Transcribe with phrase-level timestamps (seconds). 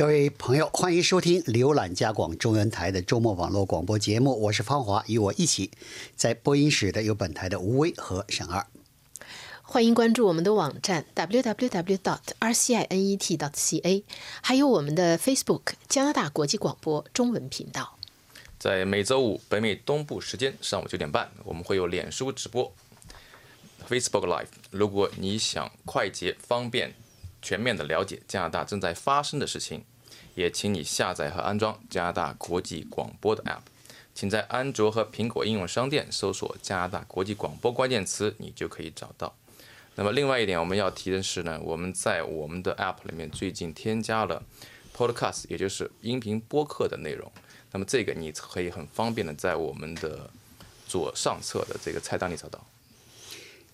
[0.00, 5.70] 各位朋友，欢迎收听浏览加广中文台的周末网络广播节目，我是方华，与我一起
[6.16, 8.66] 在播音室的有本台的吴威和沈二。
[9.60, 14.02] 欢迎关注我们的网站 www.dot.rcinet.dot.ca，
[14.40, 17.98] 还有我们的 Facebook 加拿大国际广播中文频道。
[18.58, 22.72] 在每周五北美东部时间上午九点半，我们会有脸书直播
[23.86, 24.46] Facebook Live。
[24.70, 26.94] 如果你想快捷、方便、
[27.42, 29.84] 全面的了解加拿大正在发生的事情，
[30.34, 33.62] 也请你下载和安装加拿大国际广播的 App。
[34.12, 39.34] 请在安卓和苹果应用商店搜索“加拿大国际广播”关键词，你就可以找到。
[39.94, 44.42] 那么另外一点我们要提的是呢，我们在我们的 App 里面最近添加了
[44.96, 47.30] Podcast，也就是音频播客的内容。
[47.72, 50.28] 那么这个你可以很方便的在我们的
[50.86, 52.66] 左上侧的这个菜单里找到。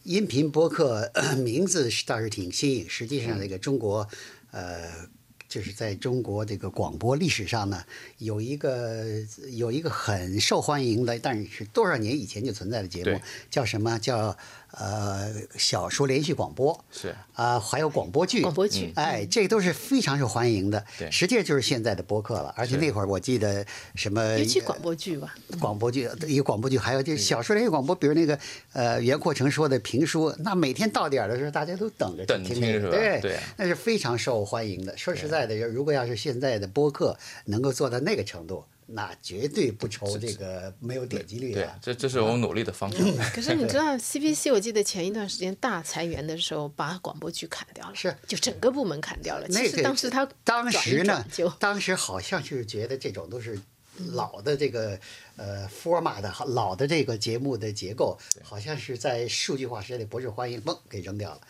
[0.07, 1.11] 音频播客
[1.43, 4.09] 名字是倒是挺新颖，实际上这个中国，
[4.53, 5.09] 呃。
[5.49, 7.85] 就是在中国这个广播历史上呢，
[8.19, 9.05] 有一个
[9.53, 14.37] 有一个很受欢迎的，但是多少年以前就存在的节目，叫什么叫
[14.78, 20.82] 呃小说连续广播是啊，还有广播剧，广播剧，哎，这都是非常受欢迎的。
[20.98, 22.55] 对，实际上就是现在的播客了。
[22.56, 23.62] 而且那会儿我记得
[23.94, 28.38] 什么，尤其广播剧吧，广播剧一个广播剧，还有就是小说连续广播，比如那个
[28.72, 32.91] 呃袁阔成说的评书，那每天到点儿的时候大家都等着听，是吧？
[32.91, 34.97] 对对，那是非常受欢迎的。
[34.97, 35.27] 说实。
[35.27, 41.79] 在的，如果要是现在的播客能够做到那个程度，那绝对不愁这个没有点击率了。
[41.83, 43.01] 这这是我们努力的方向。
[43.34, 49.48] 可是你 知道，CPC 我记得前一段时间大裁员的时候，把广播剧砍掉了，是就整个部门砍掉了。
[49.48, 51.27] 其实当时他当时呢，
[51.59, 53.59] 当时好像是觉得这种都是
[54.12, 54.98] 老的这个
[55.37, 61.41] 呃 format 的老的这个节目的结构，好像是在数据化时代里不受欢迎，嘣给扔掉了。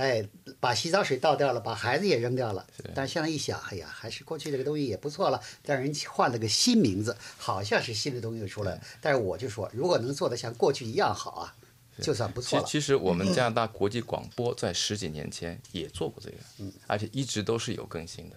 [0.00, 0.26] 哎，
[0.58, 2.66] 把洗澡水倒掉了，把孩子也扔掉了。
[2.94, 5.40] 但是现在一想，哎呀，还是过去这个东西也不错了。
[5.62, 8.80] 但人换了个新名字，好像是新的东西出来了。
[9.00, 11.54] 但是我就说，如果能做的像过去一样好啊，
[12.00, 12.64] 就算不错了。
[12.66, 18.36] 其实我们 加拿大国际广播在十几年前也做过这个，嗯，而且一直都是有更新的。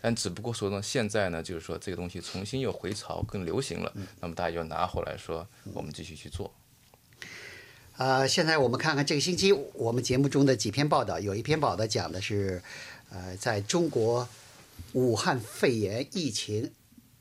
[0.00, 3.90] 但只不过说呢，现在呢，就是说这个东西重新又回潮，更流行了。
[4.20, 6.52] 那么大家又拿回来说，我们继续去做。
[7.96, 12.60] 啊，现在我们看看这个星期我们节目中的几篇报道，有一篇报道讲的是，
[13.10, 14.28] 呃，在中国
[14.94, 16.72] 武汉肺炎疫情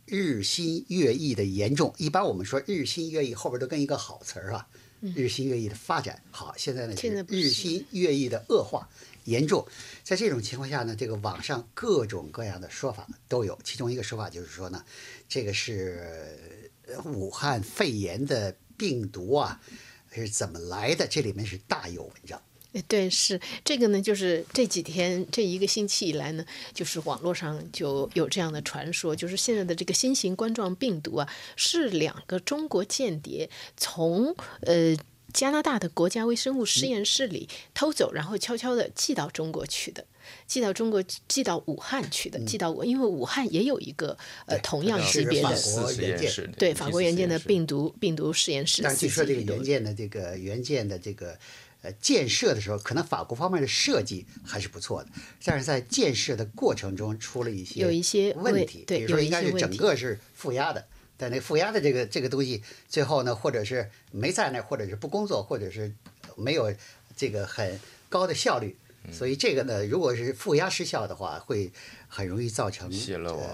[0.07, 1.93] 日新月异的严重。
[1.97, 4.67] 一般我们说日新月异后边都跟一个好词儿啊，
[4.99, 6.19] 日新月异的发展。
[6.31, 8.89] 好，现在呢是日新月异的恶化
[9.25, 9.63] 严重。
[10.03, 13.59] 在这种情况下呢，这个网上各种各样的说法都有。
[13.63, 14.83] 其中一个说法就是说呢，
[15.29, 16.59] 这个是
[17.05, 19.61] 武汉肺炎的病毒啊。
[20.21, 21.07] 是怎么来的？
[21.07, 22.41] 这里面是大有文章。
[22.87, 26.43] 对，是这个呢，就是这几天这一个星期以来呢，
[26.73, 33.47] 就是网络上就有这样的传说，就是现在的这个新型冠状病毒啊，是两个中国间谍
[33.77, 34.97] 从呃
[35.31, 40.07] 加拿大的国家微生物实验室里偷走，然后悄悄的寄到中国去的。
[40.47, 45.49] 寄到中国，寄到武汉去的，寄到我，因为武汉也有一个呃同样级别的
[46.57, 48.81] 对法国原件的病毒病毒实验室。
[48.81, 51.37] 但据说这个原件的这个原件的这个
[51.81, 55.09] 呃建设的时候，可能法国方面的设计还是不错的，
[55.43, 60.85] 但是在建设的过程中出了一些有一些问题，比如说应该是整个是负压的，
[61.17, 65.93] 但那负压的这个这个东西最后呢，或者是没在那，或者是不工作，或者是
[66.37, 66.73] 没有
[67.15, 67.79] 这个很
[68.09, 68.77] 高的效率。
[69.11, 71.71] 所以这个呢，如果是负压失效的话，会
[72.13, 73.49] 很容易造成泄露啊，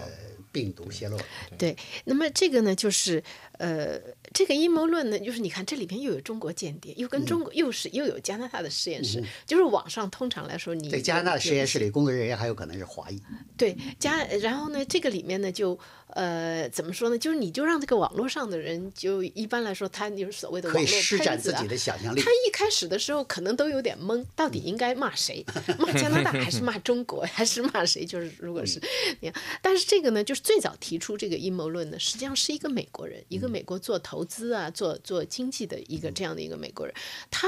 [0.51, 1.17] 病毒泄露。
[1.57, 3.23] 对，那么这个呢，就是
[3.57, 3.97] 呃，
[4.33, 13.21] 这个阴谋论呢，就是你看这里边又有中国间谍，又跟中国又是又有加拿大的实验室，就是网上通常来说，你在加拿大实验室里工作人员还有可能是华裔。
[13.55, 15.79] 对，加然后呢，这个里面呢就。
[16.13, 17.19] 呃，怎么说呢？
[17.19, 21.63] 就是你就让这个网络上的人，就一般来说，他就是所谓的网络喷子啊。
[22.17, 25.45] 他一开始的时候可能都有点懵，到底应该骂谁？
[25.77, 27.23] 骂加拿大还是骂中国？
[27.31, 28.03] 还是骂谁？
[28.03, 28.81] 就是如果是，
[29.61, 36.95] 但是这个呢，就是最早提出这个阴谋论的，实际上是一个美国人，一个美国做投资啊、做做经济的一个这样的一个美国人，
[37.29, 37.47] 他。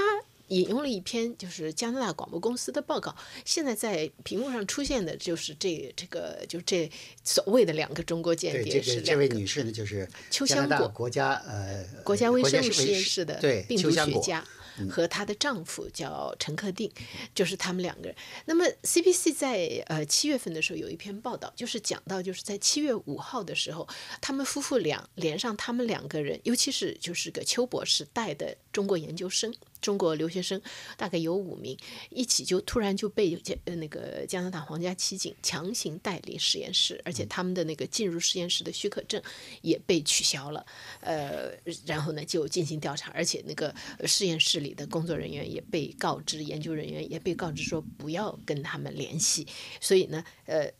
[0.51, 3.15] 引用了一篇就是加拿大广播公司的报告，
[3.45, 6.91] 现在在屏幕上出现的就是这这个就这
[7.23, 14.45] 所谓的两个中国间谍是这位女士呢，就是加拿大国家呃国家微生物实验室的病毒学家。
[14.89, 16.91] 和她的丈夫叫陈克定，
[17.33, 18.15] 就是他们两个人。
[18.45, 23.87] 那么 CBC 在呃七月份的时候有一篇报道，就是讲到就是在七月五号的时候，
[24.19, 29.53] 他们夫妇俩连上他们两个人，尤其是就是个邱博士带的中国研究生。
[29.81, 30.61] 中国留学生
[30.95, 31.75] 大概有五名，
[32.11, 39.19] 一起就突然就被加那个加拿大皇家骑警强行带离实验室，而且他们的那个进入实验室的许可证
[39.63, 40.63] 也被取消了。
[40.99, 41.51] 呃，
[41.87, 43.73] 然后呢就进行调查，而且那个
[44.05, 49.47] 实验室里的工作人员也被告知，研究人员也被告知说不要跟他们联系。
[49.79, 50.71] 所以呢，呃，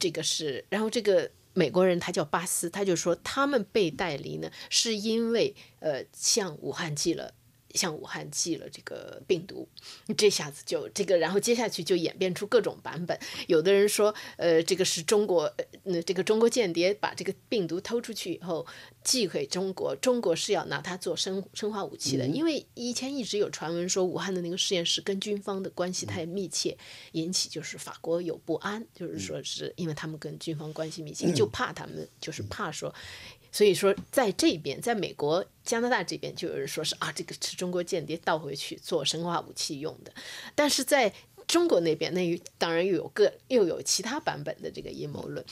[0.00, 7.32] 这个是，然后这个美国人他叫巴斯，他就说他们被带离呢是因为呃向武汉寄了。
[7.74, 9.68] 向武汉寄了这个病毒，
[10.16, 13.18] 这下子就这个，然后接下去就演变出各种版本。
[13.46, 15.52] 有的人说，呃，这个是中国，
[15.84, 18.66] 那这个中国间谍把这个病毒偷出去以后
[19.04, 22.26] 寄给中国，中国是要拿它做生生化武器的。
[22.26, 26.76] 因为以前一直有传闻说，武汉的那个实验室跟军方的关系太密切，
[27.12, 32.94] 引起就是法国有不安，就是说是因为他们跟军方关系密切，就怕他们就是怕说。
[33.50, 40.12] 所以说，在这边，在美国、加拿大这边，就有人说是啊，这个是中国间谍倒回去做生化武器用的。
[40.54, 41.12] 但是在
[41.46, 45.44] 中国那边，那当然又有个又有其他版本的这个阴谋论。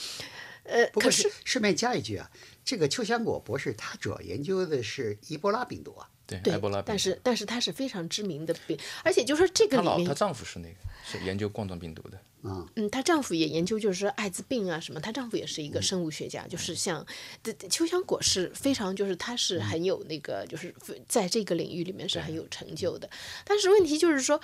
[0.65, 2.31] 呃，可是顺便加一句啊，
[2.65, 6.11] 这个邱香果博士他主要研究的是伊波拉病毒啊。
[6.27, 6.83] 对，埃博拉。
[6.83, 10.75] 但是但是他是非常知名的病，而且就说这个里面，她丈夫是那个
[11.05, 12.19] 是研究冠状病毒的。
[12.43, 15.01] 嗯嗯，她丈夫也研究，就是说艾滋病啊什么。
[15.01, 17.05] 她丈夫也是一个生物学家，就是像
[17.43, 20.75] 的秋香果是非常，就是他是很有那个，就是
[21.09, 23.09] 在这个领域里面是很有成就的。
[23.45, 24.41] 但是问题就是说，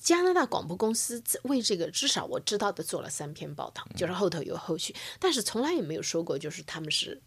[0.00, 7.20] 加拿大广播公司为这个至少我知道的做了三篇报道，就是后头有后续，但是从来也没有说过就是他们是。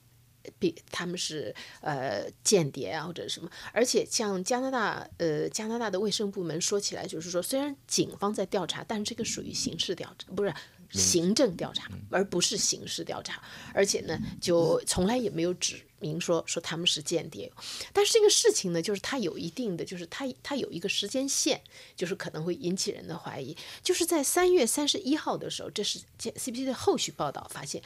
[0.58, 10.54] 比他们是呃间谍啊或者什么，而且像加拿大呃加拿大的卫生部门说起来，就是说虽然警方在调查，但是这个属于刑事调查，不是
[10.92, 13.42] 行政调查，而不是刑事调查，
[13.74, 17.52] 而且呢就从来也没有指明说说他们是间谍。
[17.94, 21.62] 但是这个事情呢，就是它有一定的，就是它它有一个时间线，
[21.96, 23.56] 就是可能会引起人的怀疑。
[23.84, 27.84] 就是在三月三十一号的时候，这是 C P C 的后续报道发现。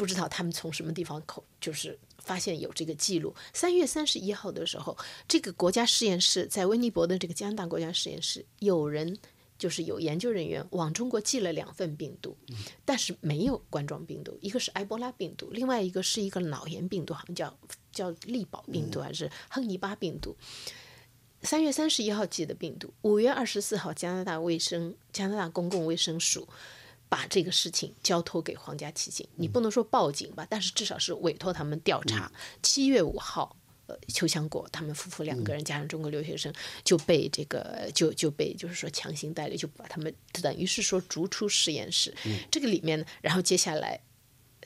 [0.00, 3.34] 不知道他们从什么地方口就是发现有这个记录。
[3.52, 4.96] 三月三十一号的时候，
[5.28, 9.18] 这个国家实验室在温尼伯的这个加拿大国家实验室，有人
[9.58, 12.34] 就是有研究人员往中国寄了两份病毒，
[12.82, 17.54] 但是没有冠状病毒，一个是埃博拉病毒，另外一个是一个脑炎病毒，好像叫
[17.92, 20.34] 叫利宝病毒还是亨尼巴病毒。
[21.42, 26.48] 三月三十一号寄的病毒，五月二十四号加拿大卫生加拿大公共卫生署。
[27.10, 32.32] 把这个事情交托给皇家骑警，你不能说报警吧，但是至少是委托他们调查。
[32.62, 33.54] 七月五号，
[33.86, 36.50] 呃，邱祥国他们夫妇两个人加上中国留学生
[36.82, 42.14] 就被这个就就被就是说强行带离，就把他们等于是说逐出实验室。
[42.50, 44.00] 这个里面，然后接下来。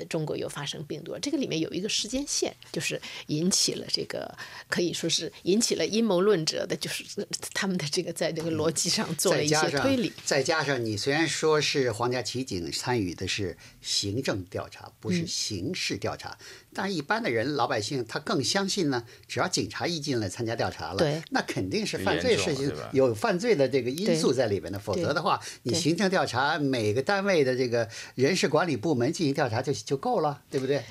[0.09, 4.37] 中国又发生病毒，这个里面有一个时间线，就是引起了这个
[4.69, 7.05] 可以说是引起了阴谋论者的，就是
[7.53, 10.13] 他们的这个在这个逻辑上做了一些推理。
[10.25, 16.37] 再加上你虽然说是皇家骑警参与的是行政调查，不是刑事调查。
[16.77, 24.79] 但一般的人，老百姓他更相信呢，只要警察一进来参加调查了，那肯定是犯罪事情，有犯罪的这个因素在里边的。
[24.79, 30.83] 否则的话，你行政调查每个单位的这个人事管理部门进行调查就就够了，对不对？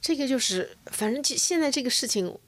[0.00, 2.38] 这个就是，反正现在这个事情，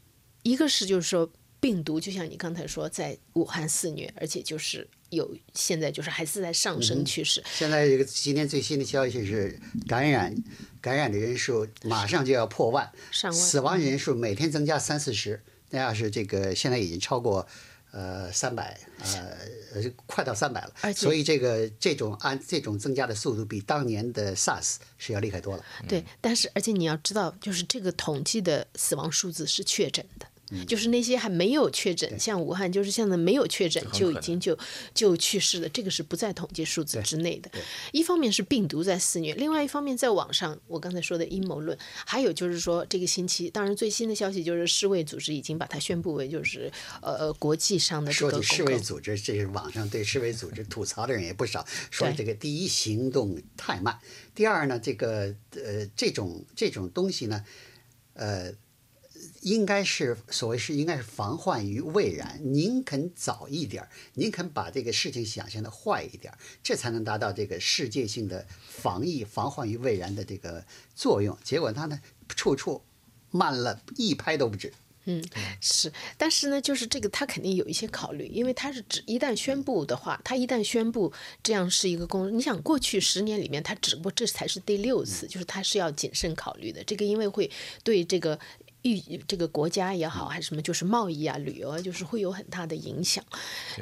[0.43, 7.43] 一个是就是说病毒，就像你刚才说，在武汉肆虐，而且就是有现在就是还是在上升趋势。
[7.53, 10.35] 现在这个今天最新的消息是感染。
[10.83, 15.43] 感染的人数马上就要破万，死亡人数每天增加三四十。
[15.69, 17.47] 那要是这个现在已经超过，
[17.93, 20.93] 呃，三百，呃，快到三百了。
[20.95, 25.65] 所以这个这种按这种增加的速度，比当年的 SARS 是要厉害多了。
[25.89, 30.27] 对，但是而且你要知道，就是这个统计的死亡数字是确诊的。
[30.67, 34.59] 就是那些还没有确诊，像武汉，就是现在没有确诊就已经就
[34.93, 37.51] 就去世了，这个是不在统计数字之内的。
[37.93, 46.71] 一方面是病毒在肆虐，另外一方面在网上，我刚才说的阴谋论，还有就是说这个星期，当然最新的消息就是世卫组织已经把它宣布为就是
[47.03, 48.13] 呃国际上的。
[48.13, 53.99] 说起世卫组织，这是网上对世卫组织吐槽的人也不少，说这个第一行动太慢，
[54.35, 57.45] 第二呢，这个呃这种这种东西呢，
[58.15, 58.53] 呃。
[59.41, 70.63] 应该是所谓是应该是防患于未然，宁肯早一点儿，宁肯把这个事情想象的坏一点儿，这才能达到这个世界性的防疫防患于未然的这个
[70.95, 71.37] 作用。
[71.43, 72.83] 结果他呢，处处
[73.31, 74.73] 慢了一拍都不止。
[75.07, 75.25] 嗯，
[75.63, 81.11] 是，但是呢，就是这个他肯定有一些考虑，因为他是只一旦宣布的话，他一旦宣布
[81.43, 87.51] 这样是一个公，你想过去十年里面，他只不过这才是第六次，就是他是要谨慎考虑的，这个因为会
[87.83, 88.39] 对这个。
[88.83, 93.23] 预这个国家也好，还是什么，就是贸易啊、旅游啊，就是会有很大的影响。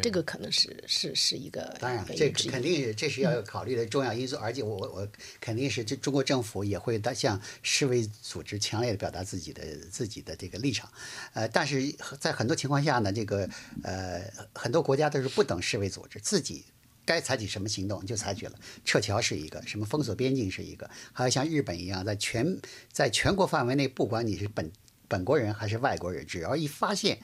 [0.02, 1.76] 这个可能是是是一个。
[1.78, 5.09] 当然，这肯定这是要考虑的重要因素，而且我我
[5.40, 10.90] 肯定是这中国政府也会向世卫组织强烈的表达自己的自己的这个立场。
[11.33, 13.49] 呃，但是在很多情况下呢，这个
[13.85, 16.64] 呃很多国家都是不等世卫组织，自己
[17.05, 18.52] 该采取什么行动就采取了。
[18.85, 22.59] 撤侨是一个，什么封锁边境是一个，还有像日本一样，在全
[22.93, 24.73] 在全国范围内，不管你是本。
[25.09, 27.19] 本国人还是外国人，只要一发现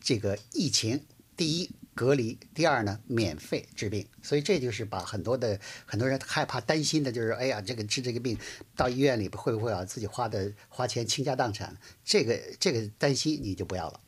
[0.00, 1.04] 这个疫情，
[1.36, 8.38] 第一隔离，第二呢免费治病，所以这就是把很多的很多人害怕担心的，就是哎呀，这个治这个病
[8.74, 11.76] 到医院里会不会啊自己花的花钱倾家荡产？
[12.04, 14.00] 这个这个担心你就不要了。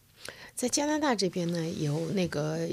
[0.55, 2.69] 在加拿大这边呢，有那个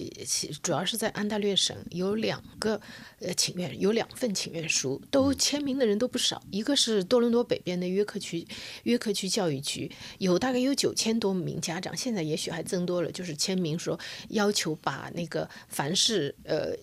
[0.62, 2.79] 主要是在安大略省有两个
[3.19, 6.41] 呃请愿，有两份请愿书，都签名的人都不少。
[6.51, 8.45] 一个是多伦多北边的约克区
[8.83, 16.75] 约克区教育局，有大概有九千多名家长，现在也许还增多了，就是签名说要求把那个凡是呃。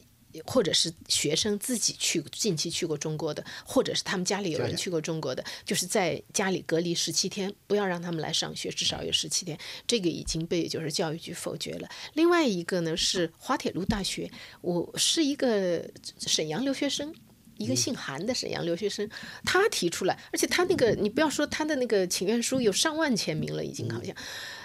[0.44, 9.58] 或者是学生自己去近期去过中国的，或者是他们家里有人去过中国的，就是在家里隔离十七天，不要让他们来上学，至少有十七天。
[9.86, 11.88] 这个已经被就是教育局否决了。
[12.14, 15.82] 另外一个呢是滑铁卢大学，我是一个
[16.18, 17.14] 沈阳留学生，
[17.56, 19.08] 一个姓韩的沈阳留学生，
[19.44, 24.14] 他提出来，而且他那个你不要说他的那个请愿书有上万签名了，已经好像。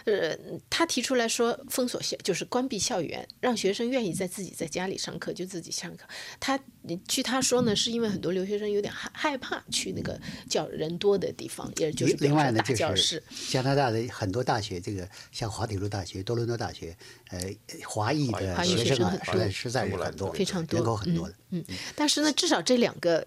[0.05, 0.37] 呃，
[0.69, 6.05] 他提出来说封锁校就是关闭校园，让学生愿意在自己在家里上课就自己上课。
[6.39, 6.59] 他
[7.07, 16.95] 据他说呢，是因为很多留学生有点害害怕去那个叫人多的地方，也就是另外呢，就是加拿大的很多大学，这个像滑铁卢大学、多伦多大学，
[17.29, 17.39] 呃，
[17.87, 21.35] 华裔的学生啊，实在实在是很多，非常多，人口很多的。
[21.51, 21.63] 嗯，
[21.95, 23.25] 但是呢，至少这两个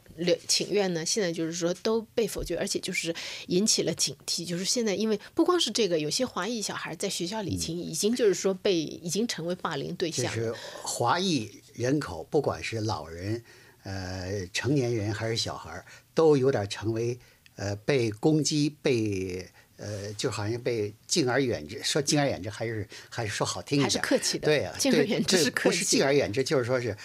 [0.49, 3.15] 请愿呢，现在就是说都被否决，而且就是
[3.49, 4.45] 引起了警惕。
[4.47, 10.25] 就是现在，因为不光是这个，有些华裔小孩在学校里已经已经就是说被已经成为霸凌对象。
[10.25, 13.45] 就是华裔人口，不管是老人、
[13.83, 17.19] 呃成年人还是小孩，都有点成为
[17.57, 21.83] 呃被攻击、被呃就好像被敬而远之。
[21.83, 23.85] 说敬而远之，还是还是说好听一点？
[23.85, 24.47] 还是客气的。
[24.47, 25.69] 对啊，敬而远之是客气。
[25.69, 26.97] 不是敬而远之，就是说是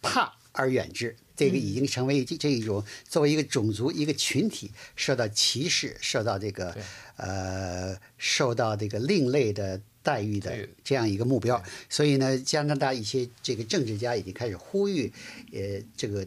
[0.00, 0.32] 怕。
[0.54, 6.76] 而远之，这个已经成为这这一种作为一个种族一个群体受到歧视、受到这个
[7.16, 11.62] 呃受到这个另类的待遇的这样一个目标。
[11.88, 15.12] 所以呢，加拿大一些这个政治家已经开始呼吁，
[15.52, 16.26] 呃，这个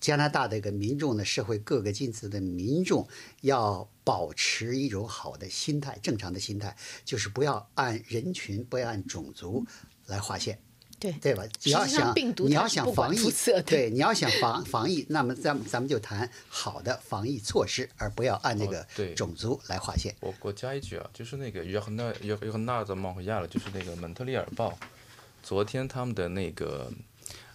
[0.00, 3.06] 加拿大的一个民众呢社会各个阶层的民众
[3.42, 9.64] 要保持一种好的心态、正常的心态，就是不要按人群、不要按种族
[10.06, 10.58] 来划线。
[11.00, 11.44] 对对吧？
[11.62, 13.18] 你要想你要想防疫，
[13.66, 20.14] 对，你要想防防疫，那么咱咱们就谈好的防疫措施，而不要按那个种族来划线。
[20.20, 24.78] 我我加一句啊，就是那个约翰纳约约翰纳的蒙回亚了，就是那个蒙特利尔报，
[25.42, 26.90] 昨天他们的那个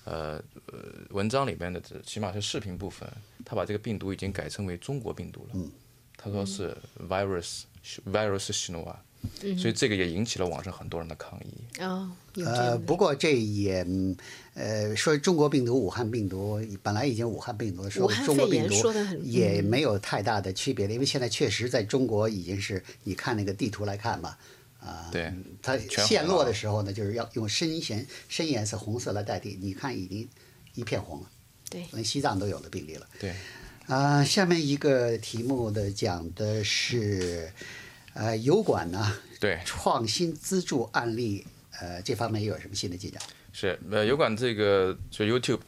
[0.03, 0.79] 呃呃
[1.10, 3.10] 文章里面的，起码是视频部分，
[3.46, 5.50] 他把这个病毒已经改称为中国病毒了。
[5.53, 5.72] 嗯，
[6.17, 6.75] 他说是
[7.08, 7.63] virus
[8.05, 8.84] virus s h n
[9.58, 11.82] 所以这个也引起了网上很多人的抗议。
[11.84, 13.86] 哦，呃，不过这也，
[14.54, 18.76] 呃，说中国病毒、武汉病毒本来已经武汉病毒的时候中国病毒
[19.24, 24.38] 也没有太大的区别了，因为现在确实在中国已经是你看那个地图来看吧，
[24.80, 30.28] 啊，对，它陷落的时候呢，就是要用深颜深颜色红色来代替，你看已经
[30.76, 31.30] 一片红了，
[31.70, 33.08] 对，连西藏都有的病例了。
[33.20, 33.34] 对，
[33.88, 37.52] 啊，下面一个题目的讲的是。
[38.20, 39.14] 呃，油管呢？
[39.40, 41.48] 对， 创新资助案例，
[41.80, 43.22] 呃，这方面又有什么新的进展？
[43.54, 45.62] 是，呃，油管这个就 YouTube，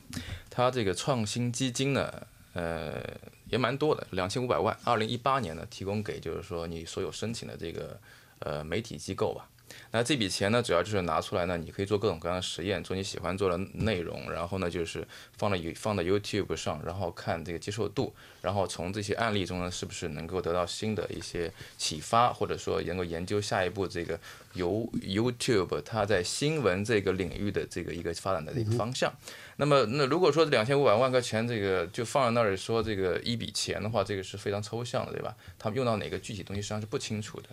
[0.50, 2.12] 它这个创新基金呢，
[2.52, 3.02] 呃，
[3.50, 7.98] 也蛮多的，两千五百万，二零一八年呢，提供给就是说你所有申请的这个
[8.40, 9.48] 呃媒体机构吧。
[9.92, 15.06] 那这笔钱呢，主要就是拿出来呢，你可以做各种各样的实验，做你喜欢做的内容，然后呢，就是
[15.38, 24.20] 放到放到 YouTube 上，然后看这个接受度，然后从这些案例中呢，是不是能够得到新的一些启发，或者说能够研究下一步这个
[24.54, 29.14] 由 YouTube 它在新闻这个领域的这个一个发展的一个方向。
[29.58, 35.36] 那么，那如果说两千五百万块钱这个就放在那儿说这个一笔钱的话，这个是非常抽象的，对吧？
[35.60, 37.50] 他们用到哪个具体东西实际上是不清楚的。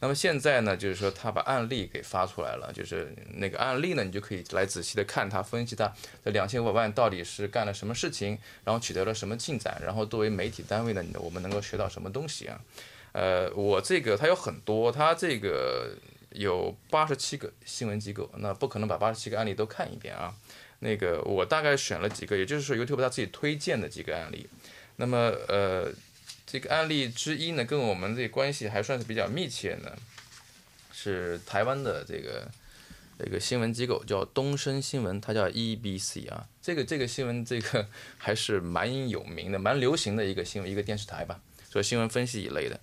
[0.00, 5.92] 那么现在呢，就是说他把案例给发出来了，就是那个案例呢，你就可以来仔细的看它分析它
[6.24, 12.60] 这两千五百万到底是干了什么事情，然后取得了什么进展，然后作为媒体单位呢，我们能够学到什么东西啊？
[13.12, 15.94] 呃，我这个它有很多，它这个
[16.34, 20.34] 有八十七个新闻机构，那不可能把八十七个案例都看一遍啊。
[20.80, 24.48] 那个我大概选了几个，也就是说 YouTube 它自己推荐的几个案例。
[24.96, 25.92] 那么呃，
[26.44, 29.92] 这个案例之一呢，跟我们这关系还算是比较密切呢，
[30.92, 32.50] 是台湾的这个
[33.24, 36.48] 一个新闻机构叫东升新闻，它叫 EBC 啊。
[36.60, 37.86] 这个这个新闻这个
[38.18, 42.80] 还是蛮有名的、蛮流行的一个新闻一个电视台吧，做新闻分析一类的。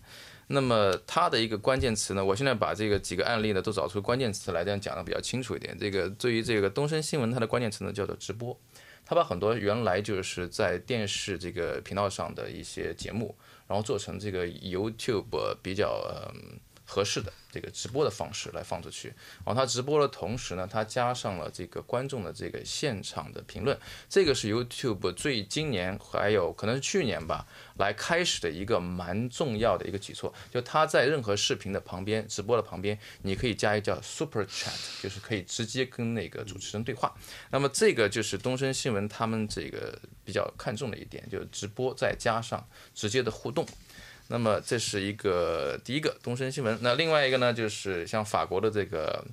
[0.51, 5.77] 那么它的一个关键词呢，我现在把这个几个案例呢都找出关键词来，这样讲的比较清楚一点。
[5.79, 8.59] 这个对于这个东升新闻，它的关键词呢叫做直播，
[9.05, 13.35] 它把很多原来就是在电视这个频道上的一些节目，
[13.67, 16.01] 然后做成这个 YouTube 比较
[16.35, 16.59] 嗯。
[16.89, 19.09] 合适的这个直播的方式来放出去，
[19.45, 23.77] 然后他直播的同时呢，他加上了这个观众的这个现场的评论，
[24.09, 27.45] 这个是 YouTube 最今年还有可能是去年吧，
[27.77, 37.15] 来开始的一个蛮重要的一个举措，就他在任何视频的旁边、直播的旁边，你可以加一叫 Super Chat，就是可以直接跟那个主持人对话。
[37.51, 43.63] 那么这个就是东升新闻他们这个比较看重的一点，就是直播再加上直接的互动。
[44.31, 46.77] 那么这是一个第一个东升新闻。
[46.81, 49.25] 那另外一个呢，就是像法国的这个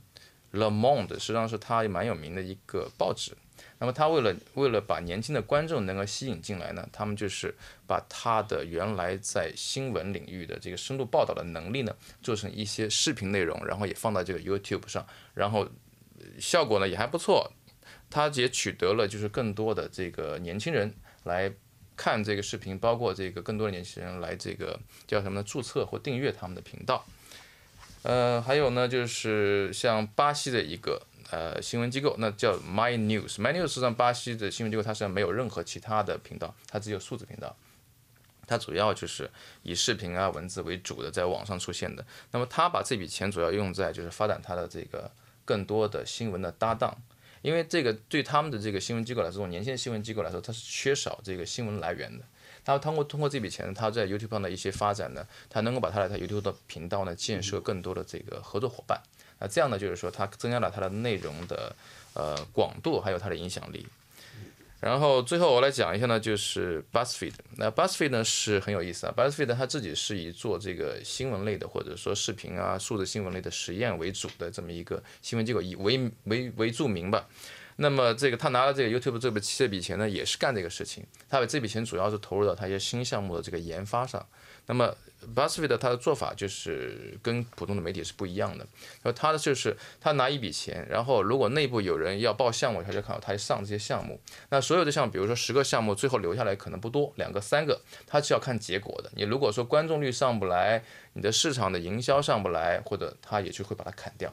[0.52, 3.32] Le Monde，实际上是它蛮有名的一个报纸。
[3.78, 7.54] 那么他为了为了把年轻的观众能够吸引进来呢，他们就是
[7.86, 15.68] 把他的原来在新闻领域的这个深度报道的能力呢，做成一些视频内容，然后也放到这个 YouTube 上，然后
[16.38, 17.52] 效果呢也还不错。
[18.08, 21.52] 他也取得了就是更多的这个年轻人来。
[21.96, 25.42] 看这个视频，包括这个更多的年轻人来这个叫什么呢？
[25.42, 27.04] 注册或订阅他们的频道。
[28.02, 33.36] 呃，还有呢，就是像巴西的一个呃新闻机构，那叫 My News。
[33.36, 37.56] My News 实际上巴西的新闻机构，它实际上没有任何其他的频道，它只有数字频道。
[38.46, 39.28] 它主要就是
[39.64, 42.06] 以视频啊、文字为主的，在网上出现的。
[42.30, 45.10] 那么它把这笔钱主要用在就是发展它的这个
[45.44, 46.96] 更多的新闻的搭档。
[47.42, 52.24] 因为这个对他们的这个新闻机构来说，这种年轻的新闻机构来说，它是缺少这个新闻来源的。
[52.64, 59.00] 他通过通过这笔钱，他在 YouTube 上的一些发展呢，他能够把他的他 YouTube 的频道呢，建设更多的这个合作伙伴。
[59.38, 61.76] 那这样呢，就是说他增加了他的内容的
[62.14, 63.86] 呃广度，还有他的影响力。
[64.78, 67.32] 然后最后我来讲一下呢，就是 Buzzfeed。
[67.56, 69.14] 那 Buzzfeed 呢是很有意思啊。
[69.16, 77.26] Buzzfeed 它自己是以做这个新闻类的，或者说视频啊、数字新闻类的实验为主的这么一个新闻机构，以为为为著名吧。
[77.78, 81.04] 那么这个他拿了这个 YouTube 这笔这笔钱呢，也是干这个事情。
[81.28, 84.26] 他把这笔钱主要是投入到他一些新项目的这个研发上。
[84.66, 84.94] 那么
[85.34, 88.66] Buzzfeed 他的做法就是跟普通的媒体是不一样的。
[89.02, 94.20] 然后他的就是他拿一笔钱，然后如果内部有人要报项目，他就看到他上这些项目。
[94.50, 99.10] 那所有的项目，比如说十个项目，最后留下来可能不多，两个三个，他是要看结果的。
[99.14, 100.82] 你如果说观众率上不来，
[101.14, 104.32] 你的市场的营销上不来，或者他也就会把它砍掉。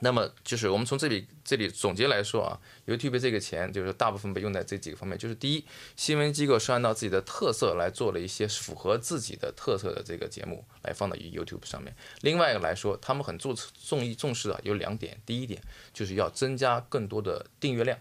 [0.00, 5.64] 那么就是我们从这里这里总结来说啊，YouTube 这个钱就是大部分被用在这几个方面，就是第一，
[5.96, 11.94] 新闻机构是按照自己的特色来做了一些符合自己的特色的这个节目来放到 YouTube 上面。
[12.22, 17.98] 另外一个来说，他们很注重重重视的有两点，第一点就是要增加更多的订阅量，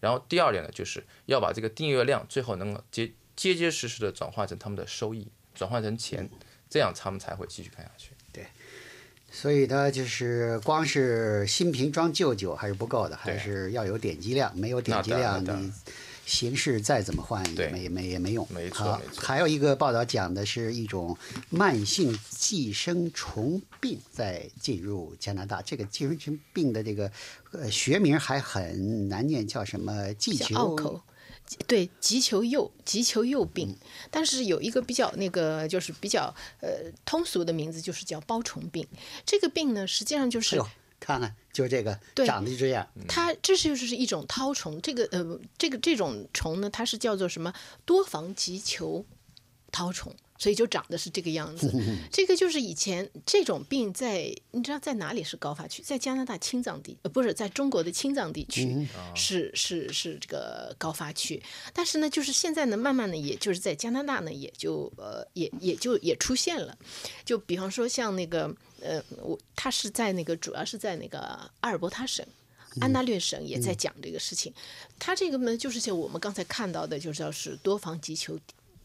[0.00, 6.30] 然后第二点呢，就是要把这个订阅量最后能够结结结实实的转化成他们的收益，转化成钱，
[6.68, 8.10] 这样他们才会继续看下去。
[9.34, 14.56] 所以呢，就是光是新瓶装旧酒还是不够的，还是要有点击量。
[14.56, 15.72] 没有点击量，你
[16.26, 18.46] 形式再怎么换也没没也没用。
[18.50, 19.22] 没错，没错。
[19.24, 21.16] 还有一个报道讲的是一种
[21.48, 25.62] 慢性寄生虫病在进入加拿大。
[25.62, 27.10] 这个寄生虫病的这个
[27.52, 30.12] 呃学名还很难念，叫什么？
[30.14, 31.00] 寄球。
[31.66, 33.76] 对，急求幼急求幼病，
[34.10, 38.86] 但是有一个比较那个就是比较呃通俗的名字，就是叫包虫病。
[39.24, 40.60] 这个病呢，实际上就是
[41.00, 42.86] 看看，就这个长得就这样。
[43.08, 47.52] 它这是就是一种绦虫，这个呃这个这种虫呢，它是叫做什么
[47.84, 49.04] 多房急球
[49.70, 50.14] 绦虫。
[50.42, 51.72] 所以就长得是这个样子，
[52.10, 55.80] 这个就是以前这种病在你知道在哪里是高发区？
[55.84, 61.40] 在加拿大青藏地呃不是在中国的青藏地区是是是这个高发区，
[61.72, 66.76] 但是呢就是现在呢慢慢的也就是在加拿大呢也就呃也也就也出现了，
[67.24, 71.20] 就比方说像那个呃我他是在那个主要是在那个
[71.60, 72.26] 阿尔伯塔省
[72.80, 74.52] 安大略省也在讲这个事情，
[74.98, 78.36] 他这个呢就是像我们刚才看到的，就是要是多房急球。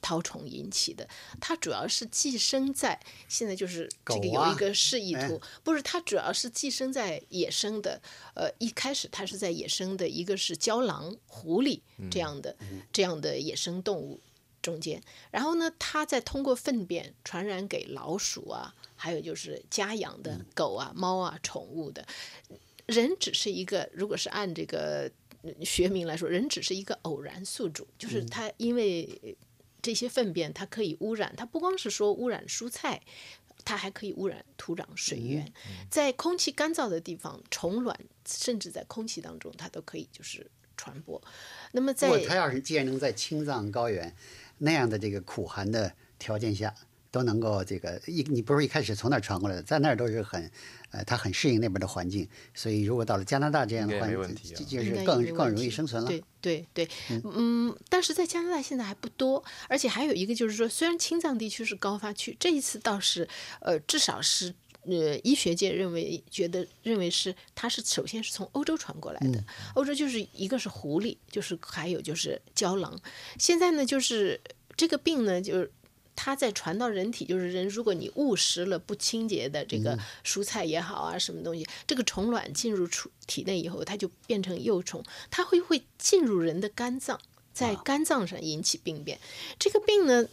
[0.02, 1.08] 绦虫引起的，
[1.40, 8.02] 它主要是寄生在现在就是这个有一个示意图，不是它主要是寄生在野生的，
[8.36, 12.56] 呃，一开始它是在野生的一个是郊狼、狐狸这样的
[12.92, 14.20] 这样的野生动物
[14.62, 22.06] 中间，然后呢，它再通过粪便传染给老鼠啊，还有就是家养的狗啊、猫啊、宠物的。
[22.86, 25.12] 人只是一个，如果是按这个
[25.62, 29.38] 学名来说，人只是一个偶然宿主，就是它因为
[29.88, 33.02] 这些粪便，它可以污染，它不光是说污染蔬菜，
[33.64, 35.50] 它还可以污染土壤、水源，
[35.90, 37.98] 在空气干燥的地方，虫卵
[38.28, 41.22] 甚至在空气当中，它都可以就是传播。
[41.72, 44.14] 那么在，它要是既然能在青藏高原
[44.58, 46.76] 那样的这个苦寒的条件下。
[47.12, 50.50] 都能够这个一，你不是一开始从那儿传过来的，在那儿都是很，
[50.92, 56.10] 呃，他很适应那边的环境，所以如果到了加拿大这样的环境，就是更更容易生存了。
[56.10, 56.90] 对对对，
[57.24, 63.28] 嗯，但是在加拿大现在还不多，而且还有一个就是说，虽然青藏地区是高发区，这一次倒是，
[63.62, 69.44] 呃，至少是呃医学界认为觉得认为是它是首先是从欧洲传过来的，
[69.76, 73.00] 欧洲就是一个是狐狸，就是还有就是郊狼，
[73.40, 74.40] 现在呢就是
[74.76, 75.72] 这个病呢就是。
[76.18, 87.20] 它在传到人体，就是人，如果你误食了不清洁的这个蔬菜也好啊，什么东西，这个虫卵进入出体内以后，它就变成幼虫，它会会进入人的肝脏，
[87.54, 89.20] 在肝脏上引起病变。
[89.60, 90.28] 这个病呢？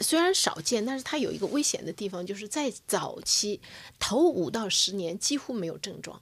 [0.00, 3.60] 虽然少见，但是它有一个危险的地方，就是在早期
[3.98, 6.18] 头五到十年几乎没有症状，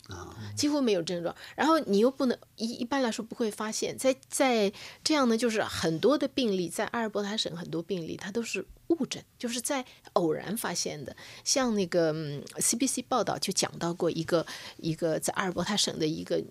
[0.56, 1.34] 几乎没有症状。
[1.54, 11.16] 然后你又不能一一般来说不会发现，在在这样呢，就是很多的病例在阿尔伯塔省很多病例它都是误诊，就是在偶然发现的。
[11.44, 12.12] 像那个
[12.56, 16.42] CBC 报道就讲到过一个一个在阿尔伯塔省的一个。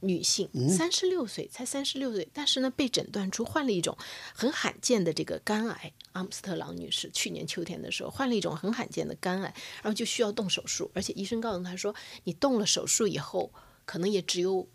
[0.00, 3.98] 女性三十六岁，才三十六岁，但是呢，被诊断出患了一种
[4.32, 5.92] 很罕见的这个肝癌。
[6.12, 13.52] 阿姆斯特朗女士去年秋天的时候患了一种很罕见的肝癌，然后就需要动手术，而且医生告诉她说，你动了手术以后，
[13.84, 14.68] 可能也只有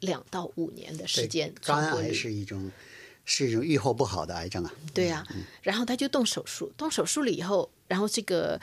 [0.00, 1.54] 两到五年的时间。
[1.62, 2.70] 肝癌是一种
[3.24, 4.74] 是一种预后不好的癌症啊。
[4.92, 5.24] 对呀，
[5.62, 8.60] 然后她就动手术，动手术了以后，然后这个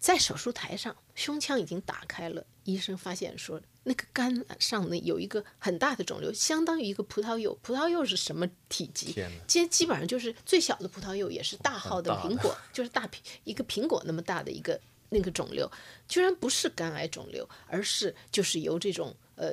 [0.00, 3.62] 在手术台上，胸腔已经打开了，医生发现说。
[3.84, 7.58] 那个肝上呢有一个很大的肿瘤，相当于一个葡萄柚。
[7.62, 9.14] 葡萄柚是什么体积？
[9.46, 14.78] 基基本上就是最小的葡萄柚，也是大号的苹果，就是大苹一个苹果那么大的一个
[15.10, 15.70] 那个肿瘤，
[16.08, 19.14] 居然不是肝癌肿瘤，而是就是由这种。
[19.40, 19.52] 呃，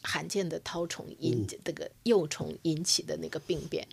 [0.00, 3.86] 罕见的绦虫引这个幼虫引起的那个病变，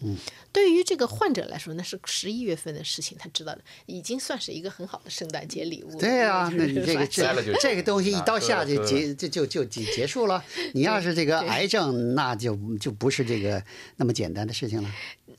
[0.53, 5.99] 对于这个患者来说，那是十一月份的事情，他知道的，已经算是一个很好的圣诞节礼物。
[5.99, 10.41] 对啊，那你这个这这个东西一刀下就结就就就结结束了。
[10.73, 13.61] 你要是这个癌症，那就就不是这个
[13.97, 14.89] 那么简单的事情了。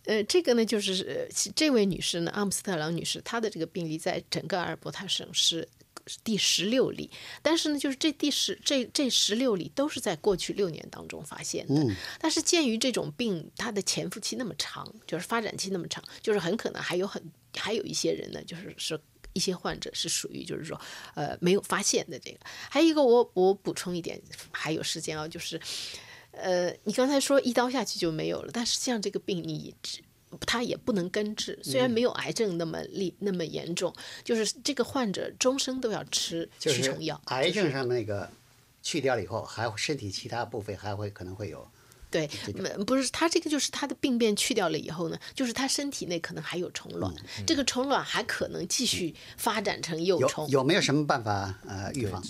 [0.04, 5.68] 呃，这个呢，就是这位女士呢，阿姆斯特朗女士，她的这个病例在整个阿尔伯塔省是。
[6.22, 11.96] 第十六例，但是呢，就是这第十这这十六例都是在过去六年当中发现的。
[12.20, 17.22] 但是鉴于这种病它的潜伏期那么长，就是发展期那么长，就是很可能还有很
[17.56, 19.00] 还有一些人呢，就是是
[19.32, 20.78] 一些患者是属于就是说
[21.14, 22.38] 呃没有发现的这个。
[22.68, 25.58] 还有一个我我补充一点，还有时间啊，就是
[26.36, 29.74] 呃你刚才说一刀下去就没有了，但实际上这个病你。
[29.82, 30.00] 治。
[30.46, 33.94] 它也不能根治，虽然没有癌症那么厉那么严重，
[34.24, 37.22] 就是这个患者终生都要吃驱虫药。
[37.26, 38.28] 癌症上那个
[38.82, 41.64] 去掉了以后，还身体其他部分还会可能会有。
[42.14, 42.28] 对，
[42.86, 47.12] 不是他这个就是他的病变去掉了以后呢，就是他身体内可能还有虫卵，
[47.46, 50.48] 这个虫卵还可能继续发展成幼虫。
[50.48, 52.22] 有没有什么办法呃预防？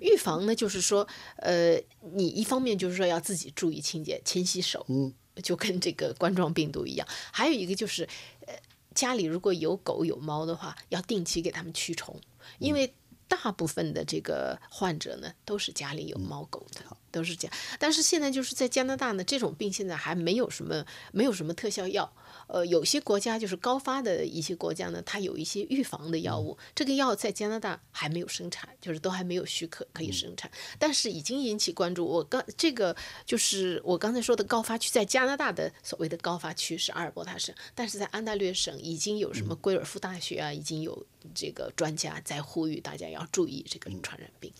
[0.00, 1.74] 预防呢，就是说呃，
[2.14, 4.86] 你一方面就是说要自己注意清洁，勤洗手。
[4.88, 5.12] 嗯。
[5.42, 8.06] 就跟这个冠状病毒一样，还有一个就是，
[8.46, 8.52] 呃，
[8.94, 12.14] 家里如果有狗有猫的话，要定期给它们驱虫，
[12.58, 12.92] 因为
[13.32, 17.56] 大部分的这个患者呢，都是家里有猫狗的，都是这样。
[17.78, 22.12] 但是现在就是在加拿大呢，这种病现在还没有什么，没有什么特效药。
[22.52, 32.04] 呃，有些国家就是高发的一些国家呢，它有一些预防的药物，这个药在加拿大还没有生产，就是都还没有许可可以生产，但是已经引起关注。
[32.04, 44.52] 我刚这个就是我刚才说的高发区，在加拿大的所谓的高发区是阿尔伯塔省，但是在安大略省已经有什么圭尔夫大学啊，已经有这个专家在呼吁大家要注意这个传染病。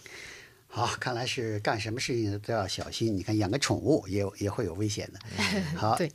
[0.67, 3.15] 好，看来是干什么事情都要小心。
[3.15, 5.21] 你看养个宠物也也会有危险的。
[5.77, 5.95] 好。
[5.99, 6.11] 对。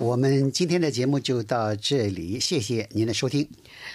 [0.00, 3.50] 我们今天的节目就到这里，谢谢您的收听。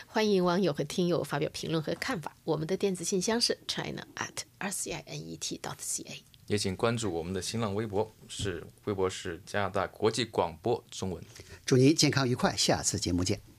[0.05, 2.35] 欢迎网友和听友发表评论和看法。
[2.43, 6.21] 我们的电子信箱是 china at r c i n e t dot c a。
[6.47, 11.23] 也请关注我们的新浪微博，是微博是加拿大国际广播中文。
[11.65, 13.52] 祝您健康愉快，下次节目见。